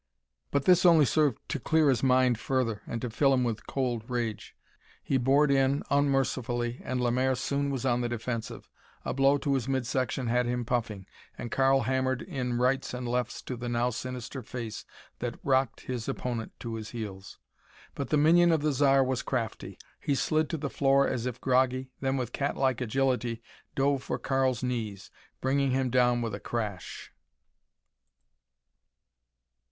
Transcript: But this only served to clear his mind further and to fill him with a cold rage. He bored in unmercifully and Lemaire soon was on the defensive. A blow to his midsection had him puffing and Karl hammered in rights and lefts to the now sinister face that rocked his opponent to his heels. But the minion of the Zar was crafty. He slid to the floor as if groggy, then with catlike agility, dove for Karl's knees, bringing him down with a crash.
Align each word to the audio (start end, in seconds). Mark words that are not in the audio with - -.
But 0.49 0.65
this 0.65 0.83
only 0.83 1.05
served 1.05 1.37
to 1.49 1.59
clear 1.59 1.87
his 1.89 2.01
mind 2.01 2.39
further 2.39 2.81
and 2.87 2.99
to 3.03 3.09
fill 3.11 3.35
him 3.35 3.43
with 3.43 3.59
a 3.59 3.71
cold 3.71 4.03
rage. 4.09 4.55
He 5.03 5.19
bored 5.19 5.51
in 5.51 5.83
unmercifully 5.91 6.81
and 6.83 6.99
Lemaire 6.99 7.35
soon 7.35 7.69
was 7.69 7.85
on 7.85 8.01
the 8.01 8.09
defensive. 8.09 8.67
A 9.05 9.13
blow 9.13 9.37
to 9.37 9.53
his 9.53 9.67
midsection 9.67 10.25
had 10.25 10.47
him 10.47 10.65
puffing 10.65 11.05
and 11.37 11.51
Karl 11.51 11.81
hammered 11.81 12.23
in 12.23 12.57
rights 12.57 12.95
and 12.95 13.07
lefts 13.07 13.43
to 13.43 13.55
the 13.55 13.69
now 13.69 13.91
sinister 13.91 14.41
face 14.41 14.85
that 15.19 15.37
rocked 15.43 15.81
his 15.81 16.09
opponent 16.09 16.53
to 16.61 16.73
his 16.73 16.89
heels. 16.89 17.37
But 17.93 18.09
the 18.09 18.17
minion 18.17 18.51
of 18.51 18.61
the 18.63 18.73
Zar 18.73 19.03
was 19.03 19.21
crafty. 19.21 19.77
He 19.99 20.15
slid 20.15 20.49
to 20.49 20.57
the 20.57 20.67
floor 20.71 21.07
as 21.07 21.27
if 21.27 21.39
groggy, 21.39 21.91
then 21.99 22.17
with 22.17 22.33
catlike 22.33 22.81
agility, 22.81 23.43
dove 23.75 24.01
for 24.01 24.17
Karl's 24.17 24.63
knees, 24.63 25.11
bringing 25.41 25.69
him 25.69 25.91
down 25.91 26.23
with 26.23 26.33
a 26.33 26.39
crash. 26.39 27.11